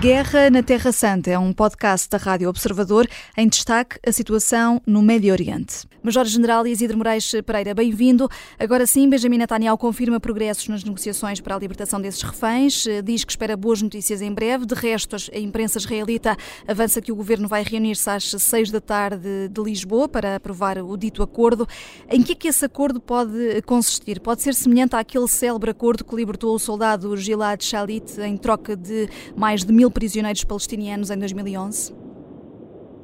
[0.00, 3.06] Guerra na Terra Santa é um podcast da Rádio Observador
[3.36, 5.86] em destaque a situação no Médio Oriente.
[6.02, 8.26] Major-General Isidro Moraes Pereira, bem-vindo.
[8.58, 13.32] Agora sim, Benjamin Netanyahu confirma progressos nas negociações para a libertação desses reféns, diz que
[13.32, 14.64] espera boas notícias em breve.
[14.64, 16.34] De resto, a imprensa israelita
[16.66, 20.96] avança que o governo vai reunir-se às seis da tarde de Lisboa para aprovar o
[20.96, 21.68] dito acordo.
[22.08, 24.18] Em que é que esse acordo pode consistir?
[24.20, 29.06] Pode ser semelhante àquele célebre acordo que libertou o soldado Gilad Shalit em troca de
[29.36, 31.92] mais de mil mil prisioneiros palestinianos em 2011?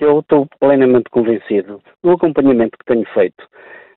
[0.00, 3.44] Eu estou plenamente convencido do acompanhamento que tenho feito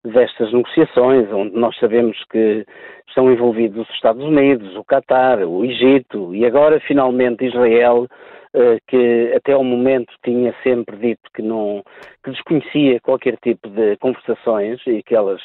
[0.03, 2.65] destas negociações, onde nós sabemos que
[3.07, 8.07] estão envolvidos os Estados Unidos, o Catar, o Egito e agora finalmente Israel,
[8.55, 11.83] eh, que até ao momento tinha sempre dito que não
[12.23, 15.41] que desconhecia qualquer tipo de conversações e que elas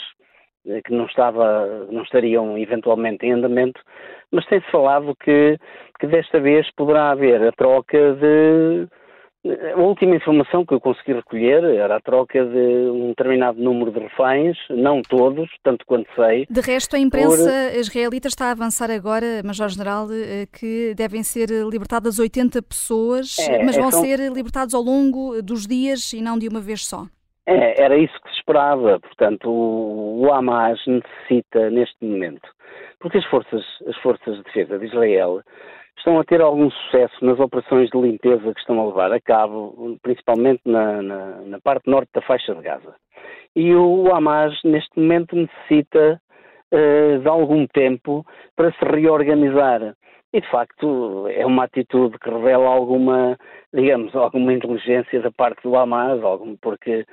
[0.84, 3.81] que não estava não estariam eventualmente em andamento,
[4.31, 5.58] mas tem-se falado que,
[6.00, 8.89] que desta vez poderá haver a troca de.
[9.77, 14.00] A última informação que eu consegui recolher era a troca de um determinado número de
[14.00, 16.47] reféns, não todos, tanto quanto sei.
[16.50, 17.78] De resto, a imprensa por...
[17.78, 23.77] israelita está a avançar agora, Major-General, eh, que devem ser libertadas 80 pessoas, é, mas
[23.77, 27.05] vão é, ser libertados ao longo dos dias e não de uma vez só.
[27.47, 29.00] É, era isso que se esperava.
[29.00, 32.48] Portanto, o, Hamas necessita, neste momento,
[33.00, 35.42] porque as forças, as forças de defesa de Israel
[35.98, 39.98] estão a ter algum sucesso nas operações de limpeza que estão a levar a cabo,
[40.02, 42.94] principalmente na, na, na parte norte da faixa de Gaza.
[43.56, 46.20] E o Hamas, neste momento, necessita
[46.72, 48.24] uh, de algum tempo
[48.55, 49.94] para se reorganizar.
[50.33, 53.39] E, de facto, é uma atitude que revela alguma,
[53.72, 57.06] digamos, alguma inteligência da parte do Hamas, algum, porque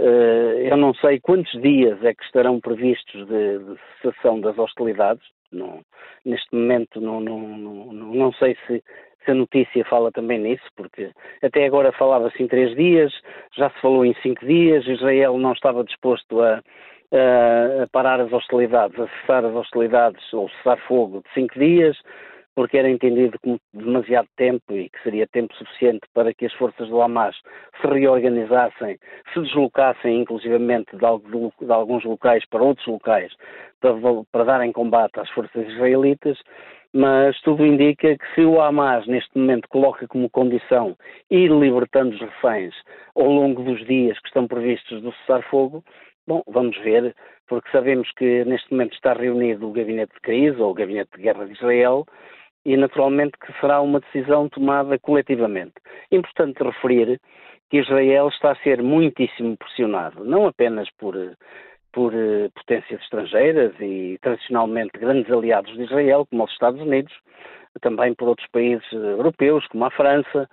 [0.00, 5.80] eu não sei quantos dias é que estarão previstos de, de cessação das hostilidades, não,
[6.24, 8.82] neste momento não, não, não, não sei se,
[9.24, 11.10] se a notícia fala também nisso, porque
[11.42, 13.12] até agora falava-se em três dias,
[13.56, 16.62] já se falou em cinco dias, Israel não estava disposto a,
[17.12, 21.98] a, parar as hostilidades, a cessar as hostilidades ou cessar fogo de cinco dias,
[22.60, 26.90] porque era entendido como demasiado tempo e que seria tempo suficiente para que as forças
[26.90, 27.34] do Hamas
[27.80, 28.98] se reorganizassem,
[29.32, 33.32] se deslocassem inclusivamente de, de alguns locais para outros locais
[33.80, 33.94] para,
[34.30, 36.38] para darem combate às forças israelitas,
[36.92, 40.94] mas tudo indica que se o Hamas neste momento coloca como condição
[41.30, 42.74] ir libertando os reféns
[43.16, 45.82] ao longo dos dias que estão previstos do cessar-fogo,
[46.26, 47.14] bom, vamos ver,
[47.48, 51.22] porque sabemos que neste momento está reunido o gabinete de crise ou o gabinete de
[51.22, 52.04] guerra de Israel,
[52.64, 55.74] e naturalmente que será uma decisão tomada coletivamente.
[56.10, 57.20] Importante referir
[57.70, 61.14] que Israel está a ser muitíssimo pressionado, não apenas por,
[61.92, 67.12] por uh, potências estrangeiras e tradicionalmente grandes aliados de Israel, como os Estados Unidos,
[67.80, 70.48] também por outros países europeus, como a França,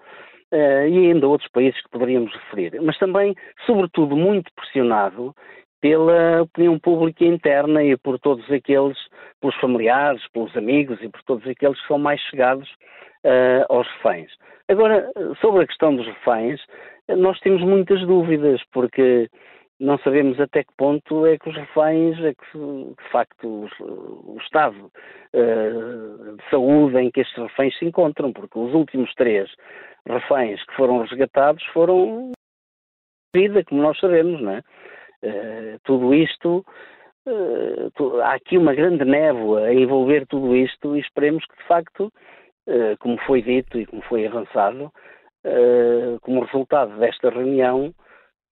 [0.51, 3.35] uh, e ainda outros países que poderíamos referir, mas também,
[3.66, 5.35] sobretudo, muito pressionado
[5.82, 8.98] pela opinião pública interna e por todos aqueles,
[9.40, 12.70] pelos familiares, pelos amigos e por todos aqueles que são mais chegados
[13.24, 14.32] uh, aos reféns.
[14.70, 16.60] Agora, sobre a questão dos reféns,
[17.10, 19.30] nós temos muitas dúvidas, porque
[19.80, 23.48] não sabemos até que ponto é que os reféns, é que de facto
[23.80, 24.92] o, o estado
[25.34, 29.50] uh, de saúde em que estes reféns se encontram, porque os últimos três
[30.08, 32.32] reféns que foram resgatados foram
[33.36, 34.64] vida, como nós sabemos, não é?
[35.24, 36.66] Uh, tudo isto,
[37.26, 41.68] uh, tu, há aqui uma grande névoa a envolver tudo isto e esperemos que, de
[41.68, 42.14] facto,
[42.68, 44.92] uh, como foi dito e como foi avançado,
[46.24, 47.94] como resultado desta reunião,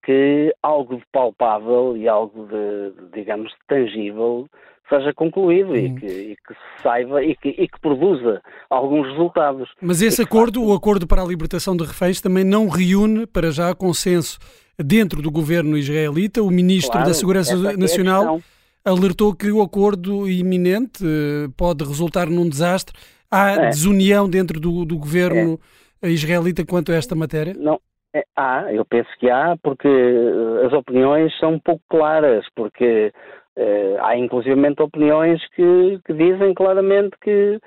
[0.05, 4.47] que algo de palpável e algo de, digamos, de tangível
[4.87, 5.75] seja concluído hum.
[5.75, 9.69] e, que, e, que, se saiba e que, e que, produza alguns resultados.
[9.81, 10.71] Mas esse acordo, facto...
[10.71, 14.39] o acordo para a libertação de reféns, também não reúne para já consenso
[14.77, 16.41] dentro do governo israelita.
[16.41, 18.55] O ministro claro, da Segurança é Nacional é
[18.89, 22.95] alertou que o acordo iminente eh, pode resultar num desastre.
[23.31, 23.69] Há é.
[23.69, 25.59] desunião dentro do, do governo
[26.01, 26.09] é.
[26.09, 27.53] israelita quanto a esta matéria?
[27.57, 27.79] Não.
[28.13, 33.11] É, há, eu penso que há, porque eh, as opiniões são um pouco claras, porque
[33.57, 37.59] eh, há inclusivamente opiniões que, que dizem claramente que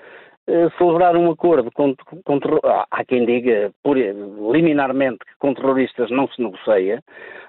[0.78, 2.40] celebrar um acordo com, com,
[2.90, 7.02] há quem diga por, liminarmente que com terroristas não se negocia,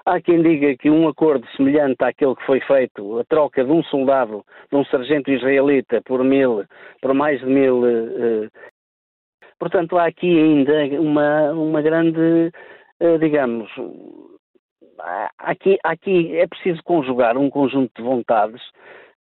[0.04, 3.82] há quem diga que um acordo semelhante àquele que foi feito, a troca de um
[3.84, 6.64] soldado, de um sargento israelita por mil,
[7.00, 7.86] por mais de mil.
[7.86, 8.48] Eh,
[9.58, 12.50] portanto, há aqui ainda uma, uma grande,
[13.00, 13.70] eh, digamos,
[15.38, 18.62] aqui, aqui é preciso conjugar um conjunto de vontades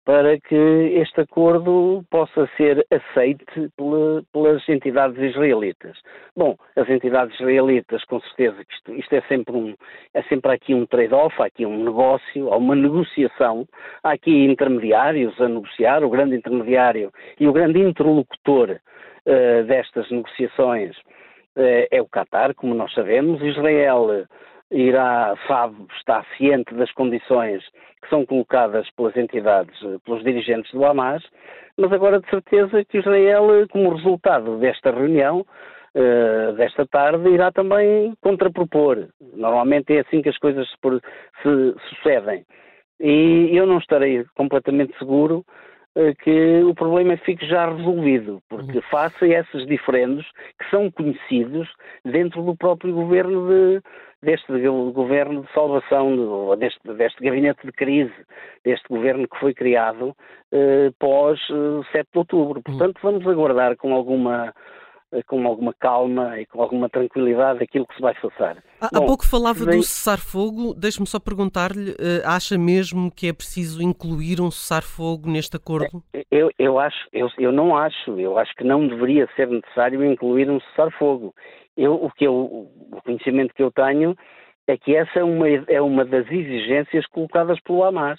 [0.06, 5.98] para que este acordo possa ser aceite pela, pelas entidades israelitas.
[6.36, 9.74] Bom, as entidades israelitas, com certeza que isto, isto é sempre um,
[10.14, 13.66] é sempre aqui um trade-off, há aqui um negócio, há uma negociação,
[14.04, 20.96] há aqui intermediários a negociar, o grande intermediário e o grande interlocutor uh, destas negociações
[21.56, 24.24] uh, é o Qatar, como nós sabemos, Israel
[24.70, 27.62] irá, sabe, está ciente das condições
[28.02, 31.22] que são colocadas pelas entidades, pelos dirigentes do Hamas,
[31.76, 35.44] mas agora de certeza que Israel, como resultado desta reunião,
[35.94, 39.08] uh, desta tarde, irá também contrapropor.
[39.34, 42.44] Normalmente é assim que as coisas se, sucedem.
[42.98, 45.44] E eu não estarei completamente seguro
[46.22, 48.82] que o problema fique já resolvido, porque uhum.
[48.90, 50.26] face a esses diferendos
[50.58, 51.68] que são conhecidos
[52.04, 53.82] dentro do próprio governo de,
[54.22, 54.52] deste
[54.92, 58.14] governo de salvação, deste, deste gabinete de crise,
[58.64, 60.14] deste governo que foi criado
[60.52, 62.62] eh, pós eh, 7 de outubro.
[62.62, 64.52] Portanto, vamos aguardar com alguma eh,
[65.26, 68.62] com alguma calma e com alguma tranquilidade aquilo que se vai passar.
[68.80, 73.32] Há, Bom, há pouco falava do cessar-fogo, deixe-me só perguntar-lhe, uh, acha mesmo que é
[73.32, 76.02] preciso incluir um cessar-fogo neste acordo?
[76.30, 80.50] Eu, eu acho, eu, eu não acho, eu acho que não deveria ser necessário incluir
[80.50, 81.32] um cessar-fogo
[81.76, 84.16] eu, o, que eu, o conhecimento que eu tenho
[84.66, 88.18] é que essa é uma, é uma das exigências colocadas pelo Hamas.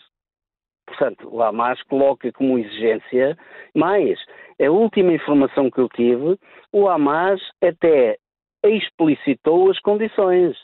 [0.86, 3.38] Portanto, o Hamas coloca como exigência,
[3.76, 4.18] mais,
[4.62, 6.38] a última informação que eu tive,
[6.72, 8.18] o Hamas até
[8.64, 10.58] explicitou as condições.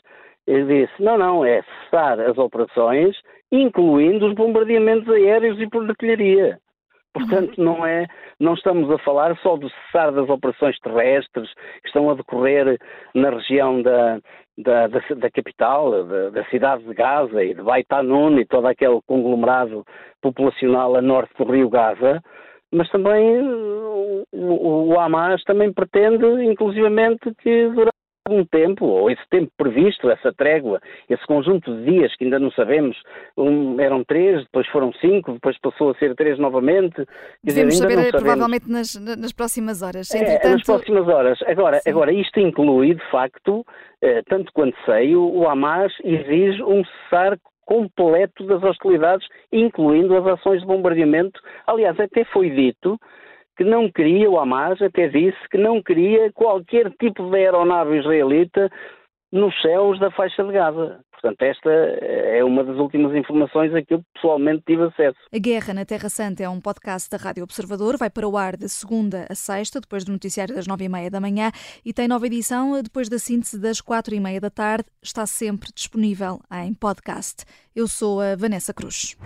[0.46, 3.16] Ele disse, não, não, é cessar as operações,
[3.50, 6.58] incluindo os bombardeamentos aéreos e por artilharia.
[7.14, 8.06] Portanto, não, é,
[8.40, 11.48] não estamos a falar só do cessar das operações terrestres
[11.80, 12.76] que estão a decorrer
[13.14, 14.18] na região da,
[14.58, 19.00] da, da, da capital, da, da, cidade de Gaza e de Baitanun e todo aquele
[19.06, 19.84] conglomerado
[20.20, 22.20] populacional a norte do rio Gaza,
[22.74, 27.94] mas também o, o, o Hamas também pretende, inclusivamente, que durante
[28.26, 30.80] algum tempo, ou esse tempo previsto, essa trégua,
[31.10, 32.96] esse conjunto de dias que ainda não sabemos,
[33.36, 37.06] um, eram três, depois foram cinco, depois passou a ser três novamente.
[37.42, 40.10] Devemos dizer, saber provavelmente nas, nas próximas horas.
[40.14, 40.52] É, Entretanto...
[40.52, 41.38] nas próximas horas.
[41.46, 43.64] Agora, agora, isto inclui, de facto,
[44.00, 50.26] eh, tanto quanto sei, o, o Hamas exige um cessar completo das hostilidades, incluindo as
[50.26, 51.40] ações de bombardeamento.
[51.66, 52.98] Aliás, até foi dito
[53.56, 58.70] que não queria, o Hamas até disse que não queria qualquer tipo de aeronave israelita
[59.32, 61.00] nos céus da faixa de Gaza.
[61.24, 65.16] Portanto, esta é uma das últimas informações a que eu pessoalmente tive acesso.
[65.32, 67.96] A Guerra na Terra Santa é um podcast da Rádio Observador.
[67.96, 71.10] Vai para o ar de segunda a sexta, depois do noticiário das nove e meia
[71.10, 71.50] da manhã,
[71.82, 74.84] e tem nova edição depois da síntese das quatro e meia da tarde.
[75.02, 77.46] Está sempre disponível em podcast.
[77.74, 79.16] Eu sou a Vanessa Cruz.